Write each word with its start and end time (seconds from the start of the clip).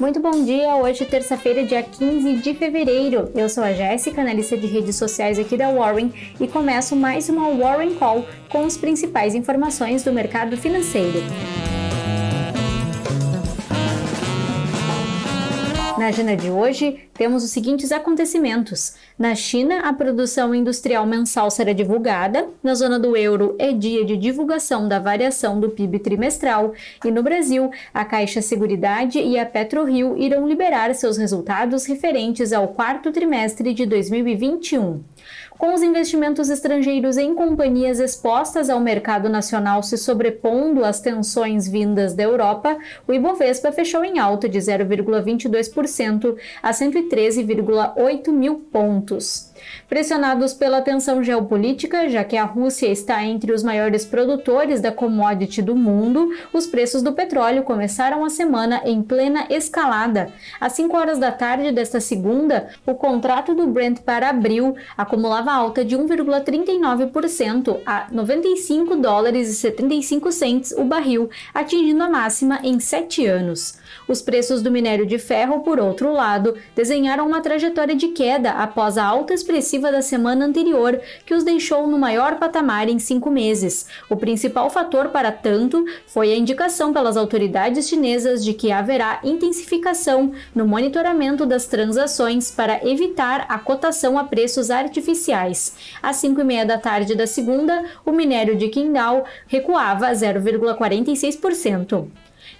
Muito 0.00 0.18
bom 0.18 0.42
dia, 0.46 0.76
hoje 0.76 1.04
terça-feira, 1.04 1.62
dia 1.62 1.82
15 1.82 2.36
de 2.36 2.54
fevereiro. 2.54 3.30
Eu 3.34 3.50
sou 3.50 3.62
a 3.62 3.74
Jéssica, 3.74 4.22
analista 4.22 4.56
de 4.56 4.66
redes 4.66 4.96
sociais 4.96 5.38
aqui 5.38 5.58
da 5.58 5.70
Warren 5.70 6.10
e 6.40 6.48
começo 6.48 6.96
mais 6.96 7.28
uma 7.28 7.50
Warren 7.50 7.94
Call 7.96 8.24
com 8.48 8.64
as 8.64 8.78
principais 8.78 9.34
informações 9.34 10.02
do 10.02 10.10
mercado 10.10 10.56
financeiro. 10.56 11.20
Na 16.00 16.06
agenda 16.06 16.34
de 16.34 16.50
hoje, 16.50 16.98
temos 17.12 17.44
os 17.44 17.50
seguintes 17.50 17.92
acontecimentos. 17.92 18.94
Na 19.18 19.34
China, 19.34 19.80
a 19.80 19.92
produção 19.92 20.54
industrial 20.54 21.04
mensal 21.04 21.50
será 21.50 21.74
divulgada. 21.74 22.48
Na 22.62 22.74
zona 22.74 22.98
do 22.98 23.14
euro, 23.14 23.54
é 23.58 23.70
dia 23.70 24.02
de 24.02 24.16
divulgação 24.16 24.88
da 24.88 24.98
variação 24.98 25.60
do 25.60 25.68
PIB 25.68 25.98
trimestral. 25.98 26.72
E 27.04 27.10
no 27.10 27.22
Brasil, 27.22 27.70
a 27.92 28.02
Caixa 28.02 28.40
Seguridade 28.40 29.18
e 29.18 29.38
a 29.38 29.44
PetroRio 29.44 30.16
irão 30.16 30.48
liberar 30.48 30.94
seus 30.94 31.18
resultados 31.18 31.84
referentes 31.84 32.50
ao 32.50 32.68
quarto 32.68 33.12
trimestre 33.12 33.74
de 33.74 33.84
2021. 33.84 35.04
Com 35.60 35.74
os 35.74 35.82
investimentos 35.82 36.48
estrangeiros 36.48 37.18
em 37.18 37.34
companhias 37.34 38.00
expostas 38.00 38.70
ao 38.70 38.80
mercado 38.80 39.28
nacional 39.28 39.82
se 39.82 39.98
sobrepondo 39.98 40.82
às 40.82 41.00
tensões 41.02 41.68
vindas 41.68 42.14
da 42.14 42.22
Europa, 42.22 42.78
o 43.06 43.12
Ibovespa 43.12 43.70
fechou 43.70 44.02
em 44.02 44.18
alta 44.18 44.48
de 44.48 44.58
0,22% 44.58 46.34
a 46.62 46.70
113,8 46.70 48.32
mil 48.32 48.54
pontos. 48.72 49.49
Pressionados 49.88 50.54
pela 50.54 50.80
tensão 50.80 51.22
geopolítica, 51.22 52.08
já 52.08 52.22
que 52.24 52.36
a 52.36 52.44
Rússia 52.44 52.88
está 52.88 53.24
entre 53.24 53.52
os 53.52 53.62
maiores 53.62 54.04
produtores 54.04 54.80
da 54.80 54.92
commodity 54.92 55.62
do 55.62 55.74
mundo, 55.74 56.30
os 56.52 56.66
preços 56.66 57.02
do 57.02 57.12
petróleo 57.12 57.62
começaram 57.62 58.24
a 58.24 58.30
semana 58.30 58.82
em 58.84 59.02
plena 59.02 59.46
escalada. 59.50 60.32
Às 60.60 60.74
5 60.74 60.96
horas 60.96 61.18
da 61.18 61.32
tarde 61.32 61.72
desta 61.72 62.00
segunda, 62.00 62.68
o 62.86 62.94
contrato 62.94 63.54
do 63.54 63.66
Brent 63.66 64.00
para 64.00 64.30
abril 64.30 64.76
acumulava 64.96 65.52
alta 65.52 65.84
de 65.84 65.96
1,39% 65.96 67.80
a 67.84 68.06
95 68.10 68.96
dólares 68.96 69.48
e 69.48 69.54
75 69.54 70.32
cents 70.32 70.72
o 70.72 70.84
barril, 70.84 71.30
atingindo 71.52 72.02
a 72.02 72.08
máxima 72.08 72.60
em 72.62 72.78
sete 72.80 73.26
anos. 73.26 73.78
Os 74.08 74.22
preços 74.22 74.62
do 74.62 74.70
minério 74.70 75.06
de 75.06 75.18
ferro, 75.18 75.60
por 75.60 75.78
outro 75.78 76.12
lado, 76.12 76.54
desenharam 76.74 77.26
uma 77.26 77.40
trajetória 77.40 77.94
de 77.94 78.08
queda 78.08 78.52
após 78.52 78.98
a 78.98 79.04
alta 79.04 79.34
expressiva 79.50 79.90
da 79.90 80.00
semana 80.00 80.46
anterior, 80.46 81.00
que 81.26 81.34
os 81.34 81.42
deixou 81.42 81.86
no 81.86 81.98
maior 81.98 82.36
patamar 82.36 82.88
em 82.88 83.00
cinco 83.00 83.30
meses. 83.30 83.86
O 84.08 84.16
principal 84.16 84.70
fator 84.70 85.08
para 85.08 85.32
tanto 85.32 85.84
foi 86.06 86.32
a 86.32 86.36
indicação 86.36 86.92
pelas 86.92 87.16
autoridades 87.16 87.88
chinesas 87.88 88.44
de 88.44 88.54
que 88.54 88.70
haverá 88.70 89.18
intensificação 89.24 90.32
no 90.54 90.66
monitoramento 90.66 91.44
das 91.44 91.66
transações 91.66 92.50
para 92.50 92.86
evitar 92.88 93.44
a 93.48 93.58
cotação 93.58 94.16
a 94.16 94.24
preços 94.24 94.70
artificiais. 94.70 95.74
Às 96.00 96.16
5 96.16 96.40
e 96.40 96.44
meia 96.44 96.64
da 96.64 96.78
tarde 96.78 97.16
da 97.16 97.26
segunda, 97.26 97.84
o 98.06 98.12
minério 98.12 98.56
de 98.56 98.68
Qingdao 98.68 99.24
recuava 99.48 100.12
0,46%. 100.12 102.06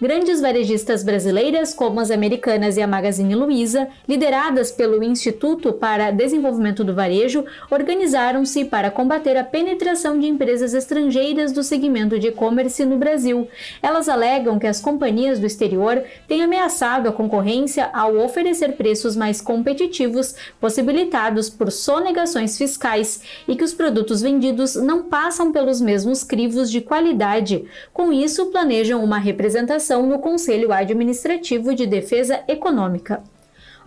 Grandes 0.00 0.40
varejistas 0.40 1.02
brasileiras, 1.02 1.74
como 1.74 1.98
as 1.98 2.12
Americanas 2.12 2.76
e 2.76 2.82
a 2.82 2.86
Magazine 2.86 3.34
Luiza, 3.34 3.88
lideradas 4.06 4.70
pelo 4.70 5.02
Instituto 5.02 5.72
para 5.72 6.12
Desenvolvimento 6.12 6.84
do 6.84 6.94
Varejo, 6.94 7.44
organizaram-se 7.68 8.64
para 8.66 8.92
combater 8.92 9.36
a 9.36 9.42
penetração 9.42 10.16
de 10.18 10.28
empresas 10.28 10.72
estrangeiras 10.72 11.50
do 11.50 11.64
segmento 11.64 12.16
de 12.16 12.28
e-commerce 12.28 12.84
no 12.84 12.96
Brasil. 12.96 13.48
Elas 13.82 14.08
alegam 14.08 14.56
que 14.56 14.68
as 14.68 14.80
companhias 14.80 15.40
do 15.40 15.46
exterior 15.46 16.00
têm 16.28 16.42
ameaçado 16.42 17.08
a 17.08 17.12
concorrência 17.12 17.90
ao 17.92 18.16
oferecer 18.18 18.76
preços 18.76 19.16
mais 19.16 19.40
competitivos, 19.40 20.36
possibilitados 20.60 21.50
por 21.50 21.72
sonegações 21.72 22.56
fiscais, 22.56 23.20
e 23.48 23.56
que 23.56 23.64
os 23.64 23.74
produtos 23.74 24.22
vendidos 24.22 24.76
não 24.76 25.02
passam 25.02 25.50
pelos 25.50 25.80
mesmos 25.80 26.22
crivos 26.22 26.70
de 26.70 26.80
qualidade. 26.80 27.64
Com 27.92 28.12
isso, 28.12 28.46
planejam 28.46 29.02
uma 29.02 29.18
representação 29.18 29.77
no 30.06 30.18
Conselho 30.18 30.72
Administrativo 30.72 31.74
de 31.74 31.86
Defesa 31.86 32.40
Econômica. 32.48 33.22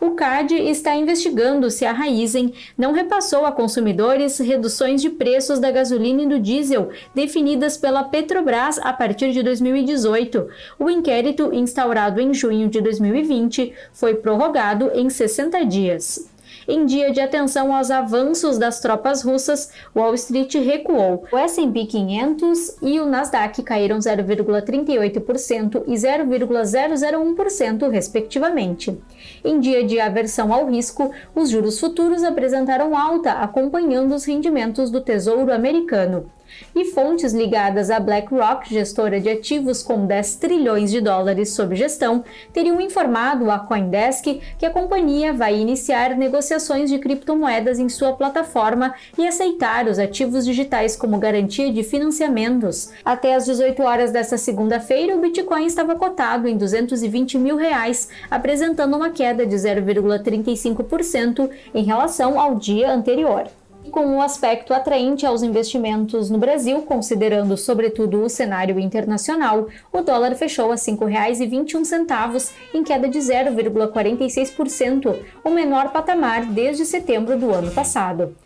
O 0.00 0.12
CAD 0.12 0.54
está 0.54 0.96
investigando 0.96 1.70
se 1.70 1.84
a 1.84 1.92
Raizen 1.92 2.54
não 2.76 2.92
repassou 2.92 3.44
a 3.44 3.52
consumidores 3.52 4.38
reduções 4.38 5.02
de 5.02 5.10
preços 5.10 5.58
da 5.58 5.70
gasolina 5.70 6.22
e 6.22 6.28
do 6.28 6.40
diesel 6.40 6.88
definidas 7.14 7.76
pela 7.76 8.04
Petrobras 8.04 8.78
a 8.78 8.94
partir 8.94 9.30
de 9.32 9.42
2018. 9.42 10.48
O 10.78 10.88
inquérito, 10.88 11.52
instaurado 11.52 12.18
em 12.18 12.32
junho 12.32 12.70
de 12.70 12.80
2020, 12.80 13.74
foi 13.92 14.14
prorrogado 14.14 14.90
em 14.94 15.10
60 15.10 15.66
dias. 15.66 16.29
Em 16.68 16.84
dia 16.84 17.10
de 17.10 17.20
atenção 17.20 17.74
aos 17.74 17.90
avanços 17.90 18.58
das 18.58 18.80
tropas 18.80 19.22
russas, 19.22 19.70
Wall 19.94 20.14
Street 20.14 20.54
recuou. 20.54 21.24
O 21.32 21.38
S&P 21.38 21.86
500 21.86 22.76
e 22.82 23.00
o 23.00 23.06
Nasdaq 23.06 23.62
caíram 23.62 23.98
0,38% 23.98 25.84
e 25.86 25.94
0,001%, 25.94 27.88
respectivamente. 27.88 28.98
Em 29.44 29.58
dia 29.58 29.84
de 29.84 29.98
aversão 30.00 30.52
ao 30.52 30.66
risco, 30.66 31.10
os 31.34 31.50
juros 31.50 31.80
futuros 31.80 32.22
apresentaram 32.22 32.96
alta, 32.96 33.32
acompanhando 33.32 34.14
os 34.14 34.24
rendimentos 34.24 34.90
do 34.90 35.00
Tesouro 35.00 35.52
Americano 35.52 36.30
e 36.74 36.86
fontes 36.86 37.32
ligadas 37.32 37.90
à 37.90 37.98
BlackRock, 38.00 38.68
gestora 38.68 39.20
de 39.20 39.28
ativos 39.28 39.82
com 39.82 40.06
10 40.06 40.36
trilhões 40.36 40.90
de 40.90 41.00
dólares 41.00 41.52
sob 41.52 41.74
gestão, 41.74 42.24
teriam 42.52 42.80
informado 42.80 43.50
à 43.50 43.58
CoinDesk 43.58 44.40
que 44.58 44.66
a 44.66 44.70
companhia 44.70 45.32
vai 45.32 45.56
iniciar 45.56 46.16
negociações 46.16 46.90
de 46.90 46.98
criptomoedas 46.98 47.78
em 47.78 47.88
sua 47.88 48.12
plataforma 48.12 48.94
e 49.18 49.26
aceitar 49.26 49.86
os 49.86 49.98
ativos 49.98 50.44
digitais 50.44 50.96
como 50.96 51.18
garantia 51.18 51.72
de 51.72 51.82
financiamentos. 51.82 52.90
Até 53.04 53.34
às 53.34 53.44
18 53.44 53.82
horas 53.82 54.12
desta 54.12 54.38
segunda-feira, 54.38 55.16
o 55.16 55.20
Bitcoin 55.20 55.66
estava 55.66 55.94
cotado 55.94 56.48
em 56.48 56.56
220 56.56 57.38
mil 57.38 57.56
reais, 57.56 58.08
apresentando 58.30 58.96
uma 58.96 59.10
queda 59.10 59.46
de 59.46 59.56
0,35% 59.56 61.50
em 61.74 61.84
relação 61.84 62.38
ao 62.38 62.54
dia 62.54 62.90
anterior 62.92 63.50
com 63.90 64.06
um 64.06 64.22
aspecto 64.22 64.72
atraente 64.72 65.26
aos 65.26 65.42
investimentos 65.42 66.30
no 66.30 66.38
Brasil, 66.38 66.82
considerando 66.82 67.56
sobretudo 67.56 68.22
o 68.22 68.28
cenário 68.28 68.78
internacional, 68.78 69.66
o 69.92 70.02
dólar 70.02 70.34
fechou 70.34 70.66
a 70.66 70.74
R$ 70.74 70.80
5,21, 70.80 72.52
em 72.74 72.84
queda 72.84 73.08
de 73.08 73.18
0,46%, 73.18 75.18
o 75.42 75.50
menor 75.50 75.90
patamar 75.90 76.44
desde 76.46 76.84
setembro 76.84 77.38
do 77.38 77.50
ano 77.52 77.72
passado. 77.72 78.36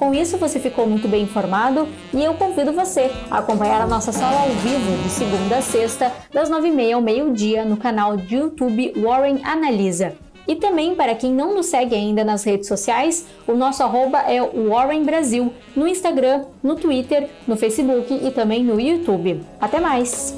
Com 0.00 0.14
isso, 0.14 0.38
você 0.38 0.58
ficou 0.58 0.86
muito 0.86 1.06
bem 1.06 1.24
informado 1.24 1.86
e 2.14 2.24
eu 2.24 2.32
convido 2.32 2.72
você 2.72 3.10
a 3.30 3.40
acompanhar 3.40 3.82
a 3.82 3.86
nossa 3.86 4.12
sala 4.12 4.40
ao 4.40 4.48
vivo 4.48 5.02
de 5.02 5.10
segunda 5.10 5.58
a 5.58 5.62
sexta, 5.62 6.10
das 6.32 6.48
nove 6.48 6.68
e 6.68 6.72
meia 6.72 6.94
ao 6.94 7.02
meio-dia, 7.02 7.66
no 7.66 7.76
canal 7.76 8.16
de 8.16 8.36
YouTube 8.36 8.94
Warren 8.96 9.42
Analisa. 9.44 10.16
E 10.50 10.56
também, 10.56 10.96
para 10.96 11.14
quem 11.14 11.32
não 11.32 11.54
nos 11.54 11.66
segue 11.66 11.94
ainda 11.94 12.24
nas 12.24 12.42
redes 12.42 12.66
sociais, 12.66 13.24
o 13.46 13.52
nosso 13.52 13.84
arroba 13.84 14.18
é 14.18 14.40
Warren 14.42 15.04
Brasil, 15.04 15.52
no 15.76 15.86
Instagram, 15.86 16.44
no 16.60 16.74
Twitter, 16.74 17.28
no 17.46 17.56
Facebook 17.56 18.12
e 18.12 18.32
também 18.32 18.64
no 18.64 18.80
YouTube. 18.80 19.40
Até 19.60 19.78
mais! 19.78 20.36